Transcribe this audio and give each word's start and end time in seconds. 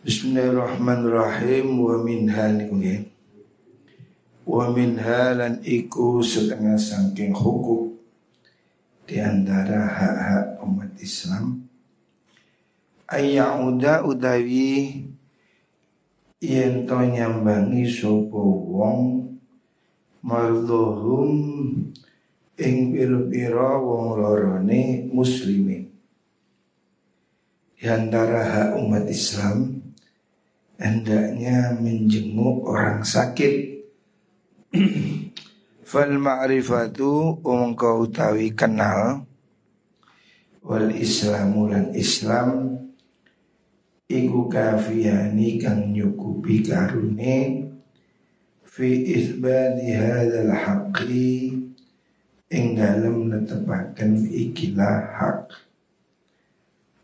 Bismillahirrahmanirrahim. 0.00 1.76
Wa 1.76 2.00
minha 2.00 2.48
niku 2.56 2.72
Wa 4.48 4.72
minha 4.72 5.36
lan 5.36 5.60
iku 5.60 6.24
setengah 6.24 6.80
saking 6.80 7.36
hukum 7.36 8.00
di 9.04 9.20
antara 9.20 9.84
hak-hak 9.84 10.46
umat 10.64 10.96
Islam. 11.04 11.68
Ayyauda 13.12 14.00
udawi 14.08 15.04
yen 16.40 16.88
to 16.88 16.96
nyambangi 16.96 17.84
sapa 17.84 18.40
wong 18.72 19.36
mardhum 20.24 21.28
ing 22.56 22.76
pira-pira 22.96 23.76
wong 23.76 24.16
lorone 24.16 25.12
muslimin. 25.12 25.92
Di 27.76 27.84
antara 27.84 28.40
hak 28.48 28.80
umat 28.80 29.04
Islam 29.04 29.79
hendaknya 30.80 31.76
menjenguk 31.76 32.64
orang 32.64 33.04
sakit. 33.04 33.84
Fal 35.90 36.16
ma'rifatu 36.16 37.44
kau 37.44 38.08
utawi 38.08 38.56
kenal. 38.56 39.28
Wal 40.64 40.88
islamu 40.96 41.68
lan 41.68 41.92
islam. 41.92 42.80
Iku 44.10 44.50
kafiyani 44.50 45.60
kang 45.60 45.92
nyukupi 45.92 46.64
karune. 46.64 47.68
Fi 48.64 48.88
isbati 49.18 49.92
hadzal 49.92 50.54
haqqi 50.54 51.58
ing 52.50 52.64
dalem 52.78 53.28
netepaken 53.28 54.24
ikilah 54.30 54.98
hak. 55.18 55.52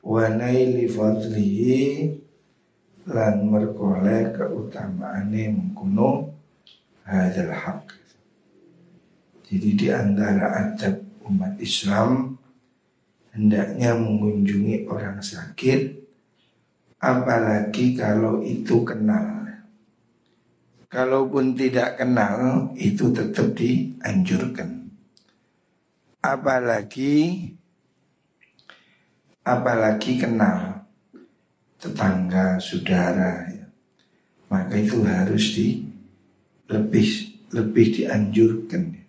Wa 0.07 0.31
naili 0.31 0.87
fadlihi 0.87 1.83
lan 3.07 3.47
merkoleh 3.47 4.35
keutamaane 4.35 5.55
mengkuno 5.55 6.35
hadal 7.07 7.55
hak. 7.55 7.95
Jadi 9.47 9.69
di 9.79 9.87
antara 9.95 10.75
adab 10.75 11.07
umat 11.31 11.55
Islam 11.63 12.35
hendaknya 13.31 13.95
mengunjungi 13.95 14.91
orang 14.91 15.23
sakit 15.23 16.03
apalagi 16.99 17.95
kalau 17.95 18.43
itu 18.43 18.83
kenal. 18.83 19.47
Kalaupun 20.87 21.55
tidak 21.55 21.99
kenal 21.99 22.71
itu 22.75 23.11
tetap 23.15 23.55
dianjurkan. 23.55 24.91
Apalagi 26.23 27.55
apalagi 29.47 30.19
kenal 30.19 30.76
tetangga, 31.77 32.57
saudara, 32.61 33.47
ya. 33.53 33.67
maka 34.49 34.75
itu 34.77 35.05
harus 35.05 35.45
di 35.55 35.67
lebih 36.67 37.09
lebih 37.55 37.87
dianjurkan 37.95 38.83
ya. 38.97 39.05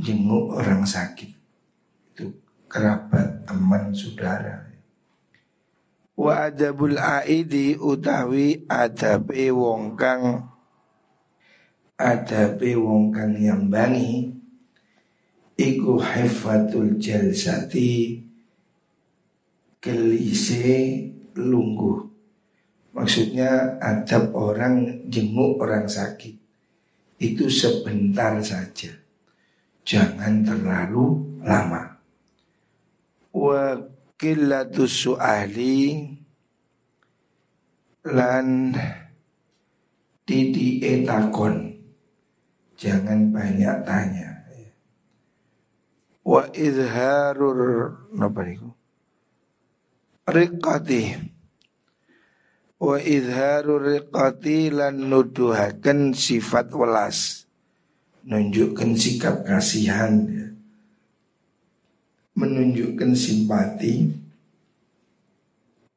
jenguk 0.00 0.56
orang 0.56 0.86
sakit 0.86 1.30
itu 2.14 2.32
kerabat, 2.70 3.44
teman, 3.44 3.92
saudara. 3.92 4.72
Wa 6.12 6.48
adabul 6.48 7.00
aidi 7.00 7.74
utawi 7.76 8.68
adabe 8.68 9.48
wong 9.48 9.96
kang 9.96 10.52
adabe 12.02 12.74
wong 12.76 13.14
kang 13.14 13.38
nyambangi 13.38 14.34
iku 15.56 16.02
hifatul 16.02 16.98
jalsati 16.98 18.18
kelise 19.78 20.68
lungguh. 21.36 21.98
Maksudnya 22.92 23.80
adab 23.80 24.36
orang 24.36 25.08
jenguk 25.08 25.56
orang 25.64 25.88
sakit 25.88 26.36
itu 27.22 27.46
sebentar 27.48 28.36
saja. 28.42 28.92
Jangan 29.82 30.44
terlalu 30.44 31.38
lama. 31.40 31.96
Wa 33.32 33.80
qillatus 34.20 35.08
su'ali 35.08 36.04
lan 38.12 38.76
titi 40.28 40.82
etakon. 40.82 41.72
Jangan 42.76 43.30
banyak 43.30 43.76
tanya. 43.86 44.32
Wa 46.22 46.46
izharur 46.54 47.58
napa? 48.14 48.46
Riqati. 50.22 51.18
Wa 52.78 52.98
izharu 52.98 53.82
riqati 53.82 54.70
lan 54.70 55.10
nuduhaken 55.10 56.14
sifat 56.14 56.70
welas. 56.70 57.46
Menunjukkan 58.22 58.94
sikap 58.94 59.42
kasihan. 59.42 60.14
Menunjukkan 62.38 63.18
simpati. 63.18 64.14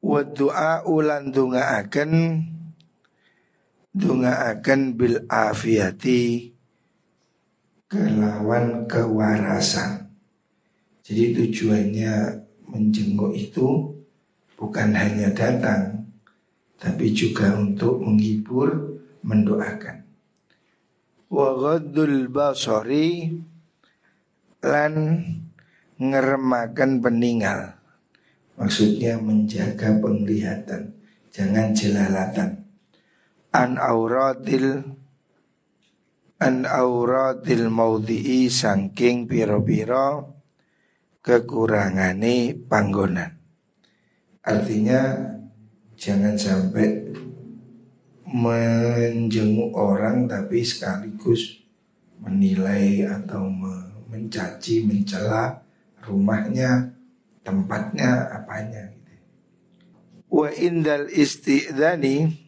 Wa 0.02 0.26
du'a 0.26 0.82
ulan 0.82 1.30
dungaaken. 1.30 2.12
Dungaaken 3.94 4.80
bil 4.98 5.22
afiati 5.30 6.52
kelawan 7.86 8.90
kewarasan. 8.90 10.10
Jadi 11.06 11.32
tujuannya 11.32 12.14
menjenguk 12.68 13.32
itu 13.32 13.95
bukan 14.56 14.96
hanya 14.96 15.30
datang 15.36 16.06
tapi 16.76 17.12
juga 17.16 17.56
untuk 17.56 18.04
menghibur, 18.04 19.00
mendoakan. 19.24 20.04
Wa 21.32 21.48
ghaddul 21.56 22.28
basari 22.28 23.32
lan 24.62 24.94
ngeremakan 25.96 26.90
peninggal. 27.00 27.60
Maksudnya 28.56 29.20
menjaga 29.20 30.00
penglihatan, 30.00 30.96
jangan 31.32 31.76
jelalatan. 31.76 32.64
An 33.52 33.76
auratil 33.76 34.80
an 36.36 36.56
auratil 36.68 37.68
maudhi'i 37.72 38.52
sangking 38.52 39.24
piro-piro 39.28 40.36
kekurangane 41.24 42.56
panggonan. 42.56 43.35
Artinya 44.46 45.26
Jangan 45.96 46.36
sampai 46.36 47.08
menjenguk 48.28 49.72
orang 49.72 50.28
tapi 50.28 50.60
sekaligus 50.60 51.64
menilai 52.20 53.08
atau 53.08 53.48
mencaci, 54.12 54.84
mencela 54.84 55.64
rumahnya, 56.04 56.92
tempatnya, 57.40 58.28
apanya 58.28 58.92
gitu. 58.92 59.14
Wa 60.28 60.52
indal 60.52 61.08
isti'dani 61.08 62.44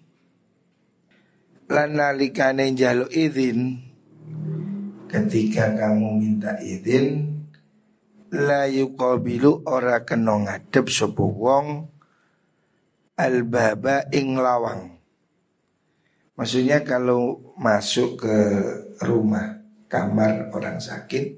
lan 1.72 1.90
nalikane 1.96 2.68
njaluk 2.76 3.08
izin 3.12 3.80
ketika 5.08 5.72
kamu 5.72 6.20
minta 6.20 6.60
izin 6.60 7.37
la 8.32 8.68
yuqabilu 8.68 9.64
ora 9.64 10.04
kena 10.04 10.36
ngadep 10.44 10.92
sapa 10.92 11.24
wong 11.24 11.88
al-baba 13.16 14.06
ing 14.12 14.36
lawang. 14.36 15.00
Maksudnya 16.38 16.86
kalau 16.86 17.54
masuk 17.58 18.22
ke 18.22 18.36
rumah 19.02 19.58
kamar 19.90 20.54
orang 20.54 20.78
sakit 20.78 21.34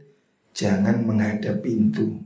jangan 0.52 1.00
menghadap 1.06 1.64
pintu. 1.64 2.20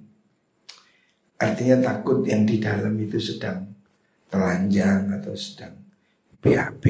Artinya 1.39 1.93
takut 1.93 2.25
yang 2.27 2.43
di 2.43 2.59
dalam 2.59 2.99
itu 2.99 3.21
sedang 3.21 3.69
telanjang 4.27 5.13
atau 5.13 5.37
sedang 5.39 5.77
BAB. 6.43 6.85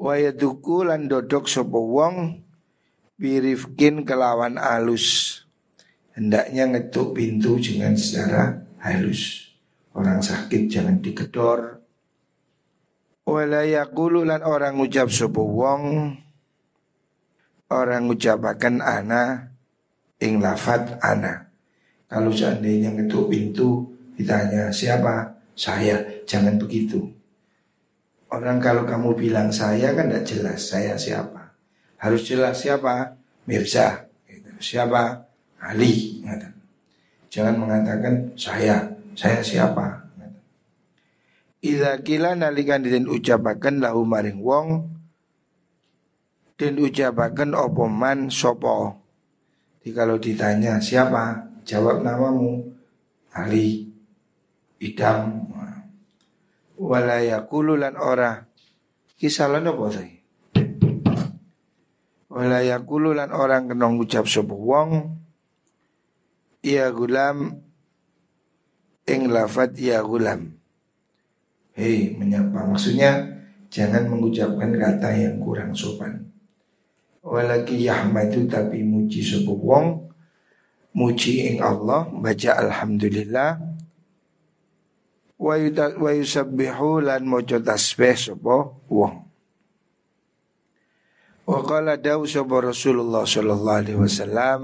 Wayaduku 0.00 0.88
lan 0.88 1.12
dodok 1.12 1.44
sapa 1.44 1.76
wong 1.76 2.40
birifkin 3.20 4.08
kelawan 4.08 4.56
alus. 4.56 5.38
Hendaknya 6.12 6.68
ngetuk 6.68 7.16
pintu 7.16 7.56
dengan 7.56 7.96
secara 7.96 8.52
halus. 8.84 9.52
Orang 9.92 10.20
sakit 10.20 10.68
jangan 10.68 11.00
digedor. 11.00 11.80
Wala 13.22 13.64
orang 14.44 14.82
ucap 14.82 15.08
sapa 15.08 15.38
wong 15.38 15.82
orang 17.72 18.04
ucapakan 18.12 18.84
ana 18.84 19.54
ing 20.20 20.42
lafat 20.42 21.00
ana. 21.00 21.48
Kalau 22.12 22.28
seandainya 22.28 22.92
ngetuk 22.92 23.32
pintu 23.32 23.88
ditanya 24.12 24.68
siapa? 24.68 25.40
Saya. 25.56 25.96
Jangan 26.28 26.60
begitu. 26.60 27.08
Orang 28.28 28.60
kalau 28.60 28.84
kamu 28.84 29.16
bilang 29.16 29.48
saya 29.52 29.96
kan 29.96 30.08
tidak 30.08 30.24
jelas 30.28 30.60
saya 30.60 30.96
siapa. 30.96 31.56
Harus 31.96 32.24
jelas 32.28 32.60
siapa? 32.60 33.16
Mirza. 33.48 34.08
Gitu. 34.28 34.52
Siapa? 34.60 35.31
Ali. 35.72 36.20
Jangan 37.32 37.56
mengatakan 37.56 38.36
saya. 38.36 38.92
Saya 39.16 39.40
siapa? 39.40 40.04
Ida 41.62 42.00
kila 42.04 42.36
nalikan 42.36 42.84
den 42.84 43.06
ucapaken 43.08 43.80
lahu 43.80 44.02
maring 44.02 44.42
wong 44.42 44.90
Den 46.58 46.74
ucapaken 46.82 47.54
opo 47.54 47.86
man 47.86 48.34
sopo 48.34 48.98
Jadi 49.80 49.90
kalau 49.94 50.18
ditanya 50.18 50.82
siapa? 50.82 51.54
Jawab 51.62 52.02
namamu 52.02 52.66
Ali 53.32 53.88
Idam. 54.82 55.46
Walayakulu 56.74 57.78
lan 57.78 57.94
ora. 57.94 58.42
Kisalan 59.14 59.70
apa 59.70 59.84
tadi 59.86 60.14
Walayakulu 62.26 63.14
lan 63.14 63.30
orang 63.30 63.70
kenong 63.70 64.02
ucap 64.02 64.26
sopo 64.26 64.58
wong 64.58 65.21
Ya 66.62 66.94
gulam 66.94 67.58
Ing 69.02 69.34
lafad 69.34 69.74
ya 69.74 69.98
gulam. 70.06 70.54
Hei 71.74 72.14
menyapa. 72.14 72.62
Maksudnya 72.70 73.18
jangan 73.66 74.06
mengucapkan 74.06 74.70
kata 74.78 75.10
yang 75.10 75.42
kurang 75.42 75.74
sopan. 75.74 76.30
Walaki 77.22 77.82
yahmadu 77.82 78.46
tapi 78.46 78.82
muji 78.82 79.22
sopo 79.22 79.54
wong 79.58 80.10
Muji 80.92 81.48
ing 81.48 81.64
Allah 81.64 82.04
Baca 82.12 82.50
Alhamdulillah. 82.62 83.58
Wa 85.42 85.58
yusabbihu 86.14 87.02
lan 87.02 87.26
mojo 87.26 87.58
tasbih 87.58 88.38
wong. 88.38 89.26
Wa 91.42 91.58
qala 91.66 91.98
sopo 92.30 92.62
Rasulullah 92.62 93.26
sallallahu 93.26 93.80
alaihi 93.82 93.98
wasallam 93.98 94.60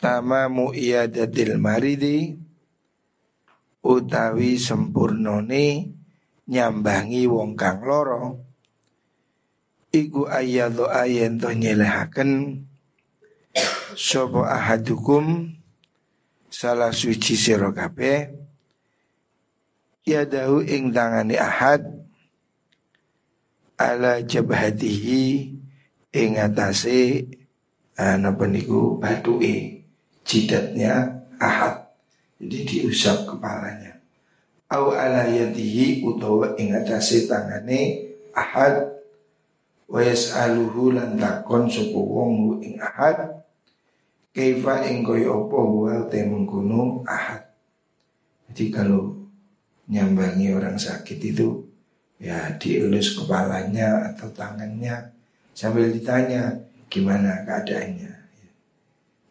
Tamamu 0.00 0.72
iyadatil 0.72 1.60
maridi 1.60 2.32
utawi 3.84 4.56
sempurnone 4.56 5.92
nyambangi 6.48 7.28
wong 7.28 7.52
kang 7.52 7.84
loro 7.84 8.40
iku 9.92 10.24
ayyadhu 10.24 10.88
ayen 10.88 11.36
to 11.36 11.52
nyelehaken 11.52 12.64
sapa 13.92 14.56
ahadukum 14.56 15.52
salah 16.48 16.96
suci 16.96 17.36
sira 17.36 17.68
kabeh 17.68 18.32
yadahu 20.08 20.64
ing 20.64 20.96
tangane 20.96 21.36
ahad 21.36 21.84
ala 23.76 24.24
jabhatihi 24.24 25.52
ing 26.16 26.30
atase 26.40 27.28
napa 28.00 28.48
niku? 28.48 28.96
Batuke 28.96 29.79
jidatnya 30.30 31.26
ahad 31.42 31.90
jadi 32.38 32.58
diusap 32.64 33.26
kepalanya. 33.26 33.98
Au 34.70 34.94
ala 34.94 35.26
yadihi 35.26 36.06
utawa 36.06 36.54
ing 36.54 36.70
atase 36.70 37.26
tangane 37.26 38.06
ahad 38.30 39.02
wa 39.90 39.98
yas'aluhu 39.98 40.94
lan 40.94 41.18
takon 41.18 41.66
sapa 41.66 41.98
wong 41.98 42.62
ing 42.62 42.78
ahad 42.78 43.42
kaifa 44.30 44.86
ing 44.86 45.02
koyo 45.02 45.50
apa 45.50 45.58
wa 45.58 45.94
te 46.06 46.22
mengkono 46.22 47.02
ahad. 47.02 47.50
Jadi 48.48 48.70
kalau 48.70 49.18
nyambangi 49.90 50.54
orang 50.54 50.78
sakit 50.78 51.18
itu 51.18 51.66
ya 52.22 52.54
dielus 52.62 53.18
kepalanya 53.18 54.14
atau 54.14 54.30
tangannya 54.30 55.12
sambil 55.50 55.90
ditanya 55.90 56.54
gimana 56.86 57.42
keadaannya. 57.42 58.19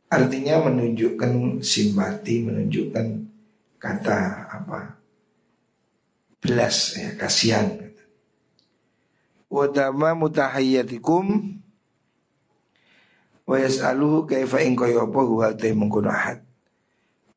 Artinya 0.10 0.66
menunjukkan 0.66 1.62
simpati, 1.62 2.42
menunjukkan 2.42 3.06
kata 3.78 4.50
apa? 4.50 4.98
Belas 6.42 6.98
ya, 6.98 7.14
kasihan. 7.14 7.94
Wadama 9.50 10.18
mutahayyatikum 10.18 11.26
wa 13.50 13.56
yas'aluhu 13.58 14.26
kaifa 14.30 14.62
in 14.62 14.78
apa 14.78 15.20
huwa. 15.26 15.54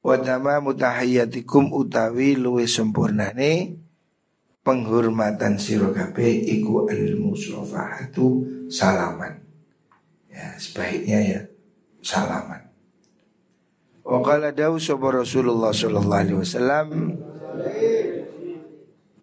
Wadama 0.02 0.52
mutahayyatikum 0.60 1.72
utawi 1.76 2.34
luwe 2.34 2.66
sempurnane 2.66 3.78
penghormatan 4.66 5.58
sira 5.58 5.90
kabeh 5.94 6.42
iku 6.58 6.90
al 6.90 7.20
musafahatu 7.20 8.42
salaman. 8.66 9.38
Ya, 10.32 10.56
sebaiknya 10.58 11.18
ya 11.22 11.40
salaman. 12.02 12.61
Wa 14.12 14.20
qala 14.20 14.52
dawu 14.52 14.76
sapa 14.76 15.08
Rasulullah 15.08 15.72
sallallahu 15.72 16.20
alaihi 16.20 16.36
wasallam 16.36 17.16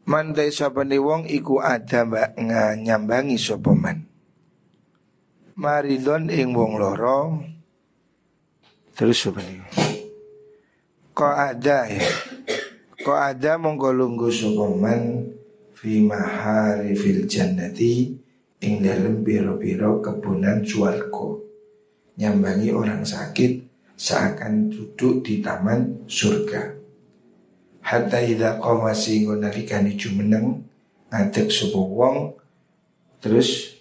Man 0.09 0.33
dai 0.33 0.49
sapane 0.49 0.97
wong 0.97 1.29
iku 1.29 1.61
ada 1.61 2.01
nyambangi 2.73 3.37
sapa 3.37 3.69
man. 3.77 4.09
Maridon 5.53 6.33
ing 6.33 6.57
wong 6.57 6.81
loro 6.81 7.37
terus 8.97 9.21
sapa 9.21 9.45
niku. 9.45 9.69
Kok 11.13 11.35
ada 11.37 11.85
ya. 11.85 12.09
Kok 12.97 13.19
ada 13.21 13.61
monggo 13.61 13.93
lungguh 13.93 14.33
sapa 14.33 14.73
man 14.73 15.29
fi 15.77 16.01
mahari 16.01 16.97
fil 16.97 17.29
jannati 17.29 18.09
ing 18.65 18.81
dalem 18.81 19.21
biro-biro 19.21 20.01
kebunan 20.01 20.65
swarga. 20.65 21.37
Nyambangi 22.17 22.73
orang 22.73 23.05
sakit 23.05 23.68
seakan 23.99 24.71
duduk 24.71 25.27
di 25.27 25.43
taman 25.43 26.07
surga. 26.07 26.71
Hatta 27.83 28.23
idza 28.23 28.55
qama 28.55 28.95
singgo 28.95 29.35
nalikane 29.35 29.99
jumeneng 29.99 30.63
ngadeg 31.11 31.51
sapa 31.51 31.79
wong 31.83 32.31
terus 33.19 33.75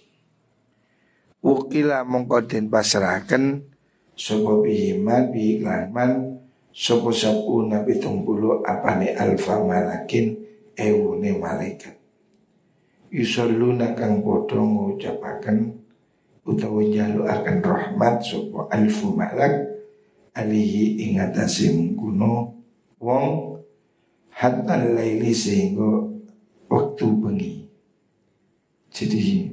Ukila 1.38 2.02
mongko 2.02 2.50
den 2.50 2.66
pasrahaken 2.66 3.62
sapa 4.18 4.58
bihima 4.58 5.30
bi 5.30 5.62
iklanman 5.62 6.42
sapa 6.74 7.14
sabuna 7.14 7.86
pitung 7.86 8.26
apane 8.66 9.14
alfa 9.14 9.62
malakin 9.62 10.34
ewune 10.74 11.38
malaikat. 11.38 11.94
Yusalluna 13.14 13.94
kang 13.94 14.18
padha 14.20 14.58
ngucapaken 14.58 15.78
utawa 16.42 16.82
akan 17.38 17.56
rahmat 17.62 18.14
sapa 18.18 18.66
alfu 18.74 19.14
malak 19.14 19.77
alihi 20.34 21.10
ingatasi 21.10 21.72
mengkuno 21.74 22.58
wong 22.98 23.58
hatta 24.32 24.76
laili 24.78 25.34
sehingga 25.34 26.08
waktu 26.68 27.06
bengi. 27.18 27.54
Jadi 28.88 29.50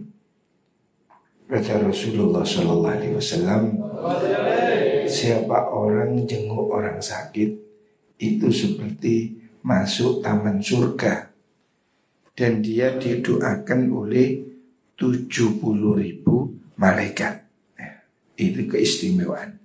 kata 1.46 1.86
Rasulullah 1.86 2.42
Sallallahu 2.42 2.96
Alaihi 2.96 3.16
Wasallam 3.16 3.62
siapa 5.06 5.70
orang 5.70 6.26
jenguk 6.26 6.74
orang 6.74 6.98
sakit 6.98 7.52
itu 8.18 8.48
seperti 8.50 9.38
masuk 9.66 10.22
taman 10.22 10.62
surga 10.62 11.30
dan 12.36 12.60
dia 12.60 12.96
didoakan 13.00 13.90
oleh 13.90 14.44
70 15.00 15.32
ribu 16.00 16.56
malaikat. 16.80 17.44
Nah, 17.80 17.96
itu 18.36 18.68
keistimewaan. 18.68 19.65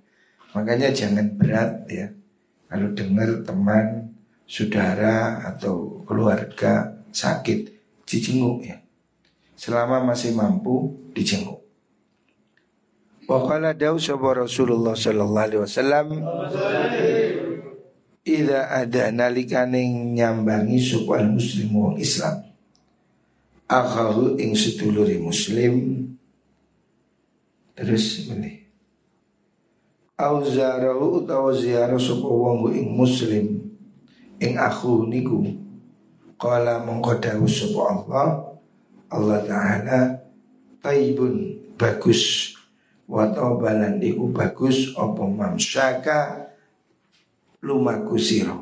Makanya 0.56 0.90
jangan 0.90 1.26
berat 1.38 1.86
ya. 1.86 2.10
Kalau 2.70 2.90
dengar 2.94 3.42
teman, 3.42 4.14
saudara 4.46 5.46
atau 5.46 6.02
keluarga 6.06 6.98
sakit 7.14 7.78
Dijenguk 8.10 8.66
ya. 8.66 8.82
Selama 9.54 10.02
masih 10.02 10.34
mampu 10.34 10.98
dijenguk. 11.14 11.62
Waqala 13.30 13.70
dawu 13.70 14.02
sapa 14.02 14.42
Rasulullah 14.42 14.98
sallallahu 14.98 15.46
alaihi 15.46 15.62
wasallam 15.62 16.06
Ida 18.26 18.66
ada 18.66 19.14
nalikane 19.14 19.86
nyambangi 20.18 20.82
supaya 20.82 21.22
muslim 21.30 21.70
wong 21.70 22.02
Islam 22.02 22.50
Akhahu 23.70 24.34
ing 24.42 24.58
seduluri 24.58 25.22
muslim. 25.22 26.02
Terus 27.78 28.26
ini 28.26 28.59
au 30.20 30.44
zarahu 30.44 31.24
utawa 31.24 31.48
ziarah 31.56 31.96
sapa 31.96 32.28
wong 32.28 32.68
ing 32.76 32.92
muslim 32.92 33.46
ing 34.36 34.52
aku 34.60 35.08
niku. 35.08 35.40
Qala 36.40 36.84
mongko 36.84 37.20
dawuh 37.20 37.48
sapa 37.48 37.80
Allah. 37.88 38.28
Allah 39.10 39.38
taala 39.48 39.98
taibun 40.84 41.56
bagus. 41.80 42.52
Wa 43.10 43.32
taubalan 43.32 43.98
iku 43.98 44.30
bagus 44.30 44.94
apa 44.94 45.24
mamsaka 45.26 46.18
lumaku 47.64 48.16
sira. 48.20 48.54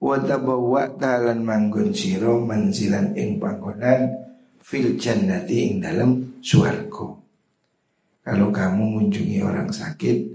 Wa 0.00 0.16
tabawwa 0.20 0.96
talan 0.96 1.44
manggon 1.44 1.92
sira 1.92 2.32
manzilan 2.32 3.12
ing 3.18 3.36
panggonan 3.42 4.08
fil 4.62 4.96
jannati 4.96 5.68
ing 5.68 5.82
dalem 5.82 6.40
swarga 6.40 7.20
kalau 8.20 8.52
kamu 8.52 8.82
mengunjungi 8.84 9.40
orang 9.40 9.72
sakit 9.72 10.28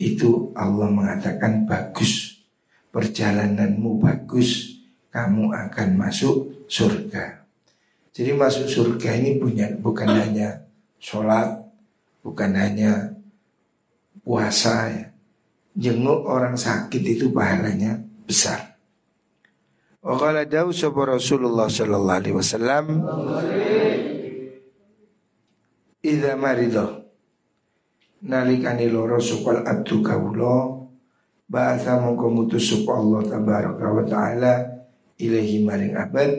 Itu 0.00 0.50
Allah 0.56 0.88
mengatakan 0.88 1.68
bagus 1.68 2.42
Perjalananmu 2.90 4.02
bagus 4.02 4.80
kamu 5.10 5.50
akan 5.50 5.88
masuk 5.98 6.66
surga. 6.70 7.42
Jadi 8.14 8.30
masuk 8.34 8.66
surga 8.66 9.18
ini 9.18 9.38
punya 9.42 9.70
bukan 9.78 10.06
hanya 10.06 10.66
sholat, 11.02 11.66
bukan 12.22 12.50
hanya 12.54 13.14
puasa 14.22 14.90
ya. 14.90 15.04
Jenguk 15.78 16.26
orang 16.26 16.58
sakit 16.58 17.02
itu 17.02 17.30
pahalanya 17.30 18.02
besar. 18.26 18.74
Wa 20.02 20.18
qala 20.18 20.42
dawu 20.46 20.74
Rasulullah 21.06 21.70
sallallahu 21.70 22.18
alaihi 22.24 22.36
wasallam 22.36 22.84
Idza 26.00 26.32
marido 26.34 27.09
nalikani 28.20 28.92
loro 28.92 29.16
supal 29.16 29.64
abdu 29.64 30.04
kawula 30.04 30.76
ba'atha 31.48 31.98
mongko 31.98 32.26
mutus 32.28 32.72
Allah 32.84 33.24
tabaraka 33.24 33.86
wa 33.88 34.04
taala 34.04 34.52
ilahi 35.16 35.64
maring 35.64 35.96
abad. 35.96 36.30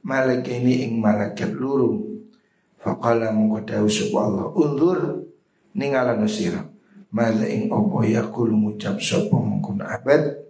Ini 0.00 0.88
ing 0.88 0.96
malaikat 0.96 1.52
luru. 1.52 2.24
Faqala 2.80 3.36
mongko 3.36 3.68
dawu 3.68 3.88
sapa 3.92 4.16
Allah 4.16 4.46
undur 4.56 5.28
ningalano 5.76 6.24
sira. 6.24 6.64
Mala 7.12 7.44
ing 7.44 7.68
opo 7.68 8.00
yakulu 8.00 8.56
ngucap 8.56 8.96
sapa 8.96 9.36
mongko 9.36 9.76
abad? 9.84 10.40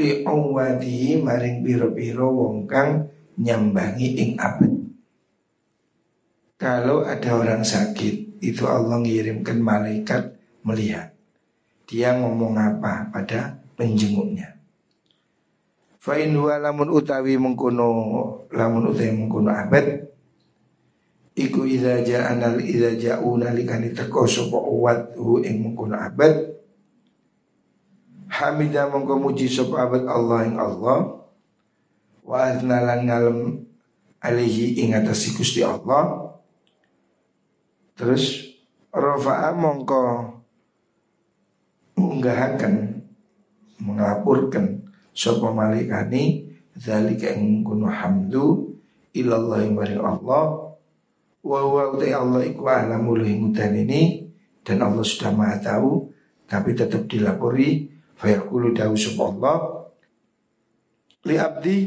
Li 0.00 0.24
awadi 0.24 1.20
maring 1.20 1.60
biro-biro 1.60 2.32
wong 2.32 2.64
kang 2.64 3.10
nyambangi 3.36 4.08
ing 4.22 4.30
abad 4.40 4.69
kalau 6.60 7.08
ada 7.08 7.40
orang 7.40 7.64
sakit, 7.64 8.44
itu 8.44 8.68
Allah 8.68 9.00
ngirimkan 9.00 9.64
malaikat 9.64 10.36
melihat. 10.60 11.16
Dia 11.88 12.12
ngomong 12.20 12.52
apa 12.60 13.08
pada 13.08 13.64
penjenguknya. 13.80 14.60
Fa'in 16.00 16.36
huwa 16.36 16.60
lamun 16.60 16.92
utawi 16.92 17.40
mengkuno 17.40 17.88
lamun 18.52 18.92
utawi 18.92 19.12
mengkuno 19.12 19.52
abad 19.52 20.08
Iku 21.36 21.68
idza 21.68 22.00
ja'ana 22.00 22.56
idza 22.56 22.96
ja'una 22.96 23.52
likani 23.52 23.92
teko 23.92 24.24
sapa 24.24 24.56
uwat 24.56 25.12
hu 25.20 25.44
ing 25.44 25.60
mengkuno 25.60 26.00
abad 26.00 26.56
Hamidah 28.32 28.88
mongko 28.88 29.20
muji 29.20 29.44
sapa 29.44 29.84
abad 29.84 30.08
Allah 30.08 30.48
ing 30.48 30.56
Allah 30.56 31.20
Wa 32.24 32.48
aznalan 32.48 33.04
ngalem 33.04 33.38
alihi 34.24 34.80
ing 34.80 34.96
atas 34.96 35.28
Gusti 35.36 35.60
Allah 35.60 36.29
Terus 38.00 38.56
Rafa'a 38.88 39.52
mongko 39.52 40.32
Menggahakan 42.00 43.04
Mengapurkan 43.76 44.88
Sopo 45.12 45.52
malikani 45.52 46.48
Zalika 46.72 47.28
ing 47.36 47.60
kuno 47.60 47.92
hamdu 47.92 48.72
Ilallah 49.12 49.68
maring 49.68 50.00
Allah 50.00 50.72
Wa 51.44 51.60
huwa 51.60 52.00
Allah 52.00 52.40
iku 52.48 52.64
alamul 52.64 53.20
ini 53.20 54.32
Dan 54.64 54.80
Allah 54.80 55.04
sudah 55.04 55.36
maha 55.36 55.60
tahu 55.60 56.08
Tapi 56.48 56.72
tetap 56.72 57.04
dilapori 57.04 58.00
Fayaqulu 58.16 58.76
dawu 58.76 58.96
sopo 58.96 59.32
Allah. 59.32 59.56
Li 61.28 61.36
abdi 61.36 61.78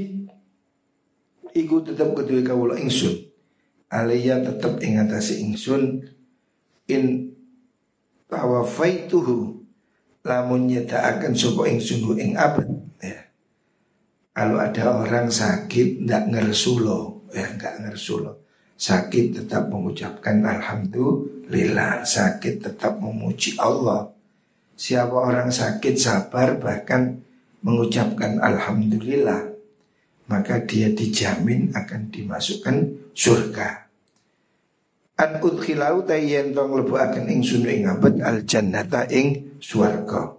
Iku 1.57 1.81
tetap 1.81 2.13
kedua 2.13 2.45
kawula 2.45 2.77
ingsun 2.77 3.32
alaiya 3.93 4.41
tetap 4.41 4.81
ingatasi 4.81 5.45
ingsun 5.45 6.01
in 6.89 7.29
tawafaituhu 8.25 9.61
lamun 10.25 10.65
nyedaaken 10.65 11.37
sapa 11.37 11.69
ingsun 11.69 12.17
ing 12.17 12.33
abad. 12.33 12.65
Ya. 12.97 13.29
Kalau 14.33 14.57
ada 14.57 14.97
orang 14.97 15.29
sakit 15.29 16.09
ndak 16.09 16.33
ngersulo 16.33 17.29
ya 17.29 17.45
nggak 17.53 17.85
ngersulo. 17.85 18.41
Sakit 18.73 19.37
tetap 19.37 19.69
mengucapkan 19.69 20.41
alhamdulillah 20.41 22.01
sakit 22.01 22.65
tetap 22.65 22.97
memuji 22.97 23.53
Allah. 23.61 24.09
Siapa 24.73 25.13
orang 25.13 25.53
sakit 25.53 25.93
sabar 26.01 26.57
bahkan 26.57 27.21
mengucapkan 27.61 28.41
alhamdulillah 28.41 29.53
maka 30.25 30.65
dia 30.65 30.89
dijamin 30.89 31.69
akan 31.77 32.09
dimasukkan 32.09 32.75
surga 33.13 33.82
An 35.13 35.37
udkhilau 35.37 36.09
tayyen 36.09 36.57
tong 36.57 36.73
lebu 36.73 36.97
akan 36.97 37.29
ing 37.29 37.45
sunu 37.45 37.69
ing 37.69 37.85
abad 37.85 38.17
al 38.25 38.41
jannata 38.49 39.05
ing 39.13 39.57
swarga. 39.61 40.33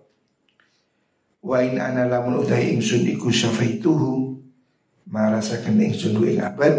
Wa 1.44 1.62
in 1.62 1.78
ana 1.78 2.10
lamun 2.10 2.42
utahi 2.42 2.74
ing 2.74 2.82
sun 2.82 3.06
iku 3.06 3.30
syafaituhu 3.30 4.34
ing 5.78 5.94
sunu 5.94 6.26
ing 6.26 6.42
abad 6.42 6.74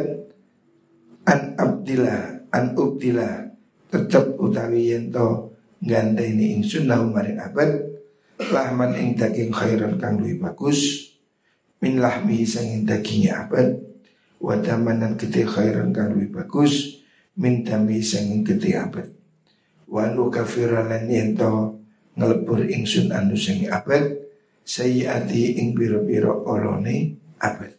an 1.23 1.55
abdillah 1.55 2.51
an 2.51 2.75
ubdillah 2.75 3.55
tetep 3.87 4.35
utawi 4.43 4.91
yen 4.91 5.13
to 5.13 5.55
ganteni 5.79 6.59
ing 6.59 6.63
sunnah 6.67 6.99
maring 6.99 7.39
abad 7.39 7.95
lahman 8.51 8.91
ing 8.99 9.15
daging 9.15 9.53
khairan 9.53 9.95
kang 9.95 10.19
luwih 10.19 10.35
bagus 10.41 11.11
min 11.79 12.03
lahmi 12.03 12.43
sanging 12.43 12.83
dagingnya 12.83 13.47
abad 13.47 13.79
wadamanan 14.43 15.15
kita 15.15 15.47
khairan 15.47 15.95
kang 15.95 16.11
luwih 16.11 16.27
bagus 16.33 17.04
minta 17.35 17.79
sanging 18.01 18.43
gede 18.43 18.75
abad 18.79 19.07
wa 19.91 20.07
kafiralan 20.31 21.07
yento 21.07 21.79
ngelebur 22.15 22.63
ingsun 22.65 23.11
anu 23.11 23.35
sing 23.35 23.67
abad 23.67 24.15
sayyati 24.65 25.61
ing 25.61 25.75
biro-biro 25.75 26.47
olone 26.47 27.15
abad 27.43 27.75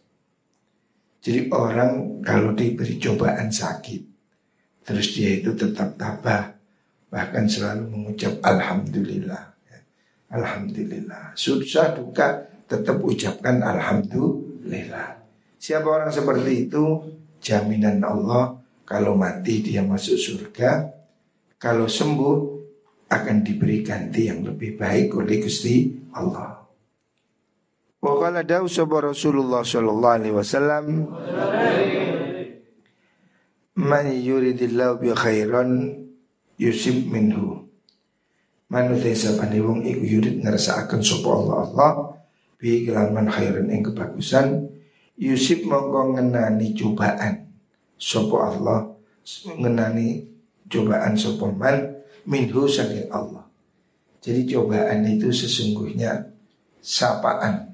jadi 1.19 1.51
orang 1.51 2.21
kalau 2.23 2.53
diberi 2.53 3.01
cobaan 3.01 3.49
sakit 3.51 4.01
terus 4.87 5.17
dia 5.17 5.41
itu 5.41 5.51
tetap 5.57 5.99
tabah 5.99 6.55
bahkan 7.11 7.49
selalu 7.49 7.91
mengucap 7.91 8.39
alhamdulillah 8.45 9.57
alhamdulillah. 10.31 11.35
Susah 11.35 11.95
duka 11.95 12.47
tetap 12.67 12.99
ucapkan 12.99 13.63
alhamdulillah. 13.63 15.23
Siapa 15.57 15.87
orang 15.87 16.11
seperti 16.11 16.67
itu? 16.67 16.83
Jaminan 17.37 18.03
Allah 18.03 18.59
kalau 18.87 19.19
mati 19.19 19.59
dia 19.59 19.83
masuk 19.83 20.15
surga. 20.15 20.95
Kalau 21.59 21.91
sembuh 21.91 22.37
akan 23.11 23.37
diberi 23.43 23.83
ganti 23.83 24.31
yang 24.31 24.47
lebih 24.47 24.79
baik 24.79 25.11
oleh 25.19 25.43
Gusti 25.43 25.91
Allah. 26.15 26.63
Wa 27.99 28.13
qala 28.15 28.47
dawu 28.47 28.71
Rasulullah 29.03 29.67
sallallahu 29.67 30.15
alaihi 30.23 30.35
wasallam. 30.37 30.85
Man 33.75 34.07
yuridillahu 34.07 35.03
bi 35.03 35.11
khairan 35.11 35.69
yusib 36.55 37.11
minhu. 37.11 37.67
Manusia 38.71 39.15
sapane 39.15 39.59
wong 39.63 39.83
iku 39.83 40.03
yurid 40.03 40.43
ngrasakaken 40.43 41.03
sapa 41.03 41.29
Allah. 41.31 41.55
Allah 41.67 41.91
bi 42.55 42.87
kelaman 42.87 43.27
khairan 43.27 43.67
ing 43.67 43.83
kebagusan 43.83 44.71
yusib 45.19 45.67
mongko 45.67 46.15
ngenani 46.15 46.71
cobaan 46.75 47.46
Sopo 47.97 48.39
Allah 48.39 48.93
mengenani 49.57 50.23
cobaan 50.69 51.17
sopo 51.17 51.49
man 51.51 52.05
minhu 52.29 52.69
saking 52.69 53.09
Allah. 53.09 53.43
Jadi 54.21 54.47
cobaan 54.53 55.03
itu 55.07 55.33
sesungguhnya 55.33 56.29
sapaan. 56.81 57.73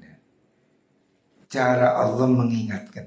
Cara 1.46 2.00
Allah 2.00 2.26
mengingatkan. 2.26 3.06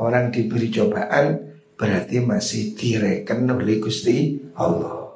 Orang 0.00 0.32
diberi 0.32 0.72
cobaan 0.72 1.58
berarti 1.76 2.24
masih 2.24 2.72
direken 2.72 3.44
oleh 3.50 3.76
Gusti 3.80 4.38
Allah. 4.56 5.12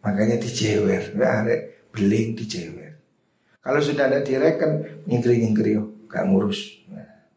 Makanya 0.00 0.40
dijewer, 0.40 1.12
arek 1.16 1.92
beling 1.92 2.36
dijewer. 2.36 2.96
Kalau 3.60 3.80
sudah 3.84 4.08
ada 4.08 4.24
direken, 4.24 5.04
nyingkri-nyingkri, 5.04 5.76
gak 6.08 6.24
ngurus. 6.24 6.80
Nah, 6.88 7.28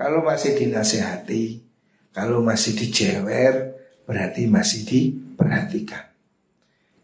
kalau 0.00 0.24
masih 0.24 0.56
dinasehati, 0.56 1.60
kalau 2.10 2.42
masih 2.42 2.74
dijewer 2.74 3.78
berarti 4.06 4.50
masih 4.50 4.82
diperhatikan. 4.86 6.10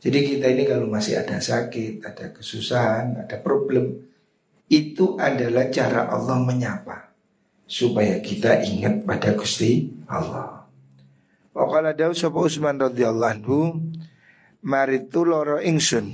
Jadi 0.02 0.18
kita 0.22 0.46
ini 0.50 0.62
kalau 0.66 0.86
masih 0.86 1.18
ada 1.18 1.38
sakit, 1.42 2.02
ada 2.02 2.30
kesusahan, 2.30 3.26
ada 3.26 3.36
problem, 3.42 4.06
itu 4.70 5.18
adalah 5.18 5.66
cara 5.70 6.10
Allah 6.10 6.38
menyapa 6.42 7.10
supaya 7.66 8.22
kita 8.22 8.62
ingat 8.62 9.02
pada 9.02 9.34
Gusti 9.34 9.90
Allah. 10.06 10.66
Wakala 11.50 11.96
dawu 11.96 12.14
sapa 12.14 12.38
Utsman 12.38 12.78
radhiyallahu 12.78 13.32
anhu, 13.32 13.58
maritu 14.62 15.26
loro 15.26 15.58
ingsun. 15.58 16.12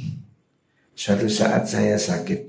Suatu 0.96 1.28
saat 1.28 1.68
saya 1.68 2.00
sakit. 2.00 2.49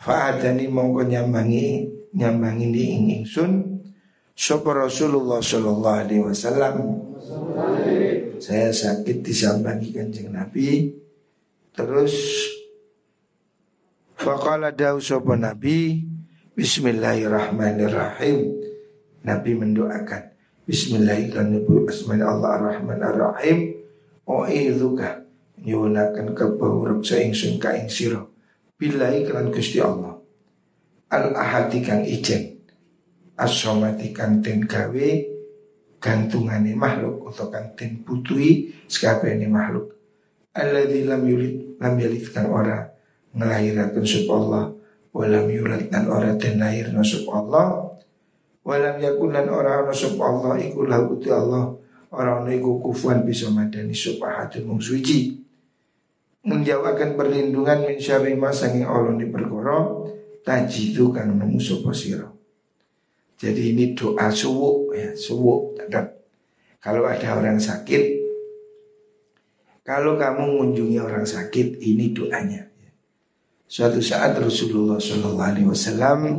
Fa'adani 0.00 0.68
mongko 0.70 1.08
nyambangi 1.08 1.88
nyambangi 2.16 2.66
di 2.72 2.84
ingsun 2.94 3.75
Sopo 4.36 4.68
Rasulullah 4.76 5.40
Shallallahu 5.40 5.96
Alaihi 6.04 6.20
Wasallam 6.20 6.76
Saya 8.36 8.68
sakit 8.68 9.24
disambangi 9.24 9.96
kanjeng 9.96 10.28
Nabi 10.28 10.92
Terus 11.72 12.44
Fakala 14.20 14.76
dawu 14.76 15.00
sopo 15.00 15.32
Nabi 15.36 16.04
Bismillahirrahmanirrahim. 16.56 18.48
Nabi 19.28 19.50
mendoakan 19.52 20.22
Bismillahirrahmanirrahim. 20.64 22.24
Allah 22.24 22.50
Ar-Rahman 22.56 22.96
Ar-Rahim. 23.04 23.76
O 24.24 24.48
idzuka 24.48 25.28
nyuwunaken 25.60 26.32
kepawuruk 26.32 27.04
saingsun 27.04 27.60
ka 27.60 27.76
ing 27.76 27.92
sira. 27.92 28.24
Billahi 28.80 29.28
kelan 29.28 29.52
Gusti 29.52 29.84
Allah. 29.84 30.16
Al 31.12 31.36
ahadi 31.36 31.84
kang 31.84 32.08
ijen. 32.08 32.55
As-somati 33.36 34.16
kang 34.16 34.40
gawe 34.40 35.08
gantungane 36.00 36.72
makhluk 36.72 37.28
atau 37.28 37.52
kang 37.52 37.76
putui 38.00 38.72
sekabehane 38.88 39.44
makhluk. 39.44 39.92
Alladzi 40.56 41.04
lam 41.04 41.20
yulid 41.20 41.76
lam 41.76 42.00
yalid 42.00 42.24
kang 42.32 42.48
ora 42.48 42.88
ngelahiraken 43.36 44.04
sub 44.08 44.32
Allah. 44.32 44.72
Walam 45.16 45.48
yulad 45.48 45.88
dan 45.88 46.12
ora 46.12 46.36
den 46.36 46.60
lahir 46.60 46.92
nasub 46.92 47.28
Allah. 47.32 47.96
Walam 48.64 49.00
yakun 49.00 49.32
lan 49.32 49.48
ora 49.48 49.84
ana 49.84 49.92
sub 49.92 50.16
Allah 50.20 50.60
iku 50.60 50.84
lahu 50.88 51.16
Allah. 51.32 51.72
Ora 52.12 52.40
ana 52.40 52.52
iku 52.52 52.80
kufuan 52.80 53.24
bisa 53.24 53.52
madani 53.52 53.96
sub 53.96 54.20
ahadun 54.20 54.64
mung 54.64 54.80
suci. 54.80 55.44
Perlindungan 56.46 57.84
min 57.84 57.98
syarri 58.00 58.32
ma 58.32 58.52
sanging 58.52 58.86
Allah 58.86 59.12
ni 59.18 59.26
perkara 59.28 59.88
tajidu 60.46 61.10
kang 61.10 61.34
nemu 61.34 61.58
sapa 61.58 61.90
sira 61.90 62.35
jadi 63.36 63.62
ini 63.76 63.92
doa 63.92 64.32
suwuk 64.32 64.96
ya 64.96 65.12
suwuk 65.12 65.76
kalau 66.80 67.04
ada 67.04 67.36
orang 67.36 67.60
sakit 67.60 68.16
kalau 69.86 70.18
kamu 70.18 70.42
mengunjungi 70.42 70.98
orang 70.98 71.24
sakit 71.28 71.78
ini 71.78 72.10
doanya 72.10 72.66
Suatu 73.66 73.98
saat 73.98 74.38
Rasulullah 74.38 74.94
Shallallahu 75.02 75.42
Alaihi 75.42 75.66
Wasallam 75.66 76.38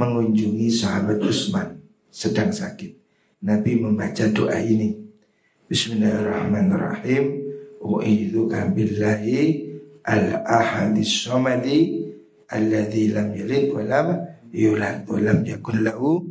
mengunjungi 0.00 0.72
sahabat 0.72 1.20
Utsman 1.20 1.76
sedang 2.08 2.48
sakit. 2.48 2.96
Nabi 3.44 3.76
membaca 3.76 4.24
doa 4.32 4.56
ini. 4.64 4.96
Bismillahirrahmanirrahim. 5.68 7.24
U'idzuka 7.84 8.72
billahi 8.72 9.68
al-ahadis 10.08 11.28
somadi 11.28 12.08
alladzi 12.48 13.12
lam 13.12 13.36
yalid 13.36 13.68
wa 13.68 13.84
lam 13.84 14.06
yulad 14.50 15.06
wa 15.06 15.18
lam 15.22 15.46
yakun 15.46 15.86
lahu 15.86 16.26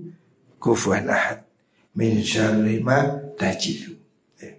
kufuwan 0.60 1.08
ahad 1.08 1.48
min 1.96 2.20
syarri 2.20 2.84
ma 2.84 3.08
tajidu. 3.40 3.96
Eh, 4.44 4.54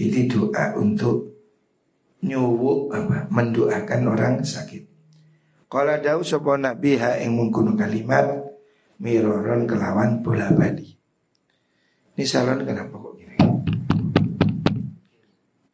ini 0.00 0.28
doa 0.28 0.76
untuk 0.76 1.36
nyuwuk 2.24 2.90
apa 2.92 3.28
mendoakan 3.28 4.00
orang 4.08 4.34
sakit. 4.42 4.88
Kala 5.66 6.00
dau 6.00 6.24
sapa 6.24 6.56
nabi 6.56 6.96
ha 6.96 7.20
ing 7.20 7.36
mungkunu 7.36 7.76
kalimat 7.76 8.24
miroron 9.02 9.68
kelawan 9.68 10.24
bola 10.24 10.48
bali. 10.54 10.96
Ini 12.16 12.24
salon 12.24 12.64
kenapa 12.64 12.96
kok 12.96 13.14
gini? 13.20 13.36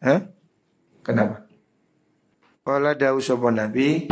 Hah? 0.02 0.20
Kenapa? 1.06 1.46
Kala 2.66 2.98
dau 2.98 3.22
sapa 3.22 3.52
nabi 3.54 4.10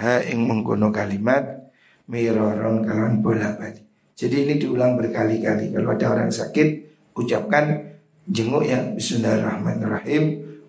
ha 0.00 0.24
ing 0.24 0.40
mungkunu 0.46 0.88
kalimat 0.88 1.63
miroron 2.08 2.84
kelawan 2.84 3.24
bola 3.24 3.56
bali. 3.56 3.80
Jadi 4.14 4.46
ini 4.46 4.54
diulang 4.62 4.94
berkali-kali. 4.94 5.74
Kalau 5.74 5.90
ada 5.90 6.06
orang 6.14 6.30
sakit, 6.30 6.68
ucapkan 7.14 7.94
jenguk 8.28 8.64
ya 8.66 8.80
Bismillahirrahmanirrahim 8.94 10.24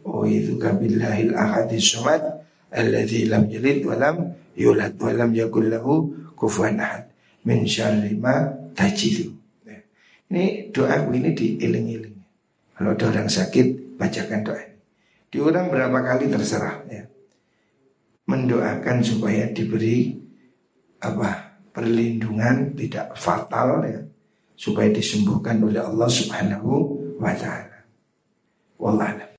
Uidzuka 0.05 0.77
billahil 0.77 1.33
ahadis 1.33 1.97
somad 1.97 2.21
Alladhi 2.69 3.25
lam 3.25 3.49
yalid 3.49 3.81
walam 3.87 4.37
yulad 4.53 4.93
walam 5.01 5.31
yakul 5.33 5.65
lahu 5.65 6.13
ahad 6.35 7.09
Min 7.45 7.65
tajidu 8.75 9.33
ya. 9.65 9.79
Ini 10.29 10.73
doa 10.73 11.05
ini 11.09 11.31
diiling-iling 11.33 12.17
Kalau 12.75 12.91
ada 12.93 13.05
orang 13.09 13.29
sakit 13.31 13.97
bacakan 13.97 14.41
doa 14.45 14.61
ini 14.61 14.77
Diulang 15.31 15.71
berapa 15.73 15.95
kali 16.05 16.29
terserah 16.29 16.85
ya 16.91 17.07
Mendoakan 18.25 18.97
supaya 19.05 19.49
diberi 19.53 20.24
apa 21.01 21.59
perlindungan 21.75 22.71
tidak 22.77 23.11
fatal 23.19 23.83
ya 23.83 23.99
supaya 24.55 24.87
disembuhkan 24.93 25.59
oleh 25.59 25.83
Allah 25.83 26.07
Subhanahu 26.07 26.71
wa 27.19 27.33
taala. 27.35 27.83
Wallahu 28.79 29.25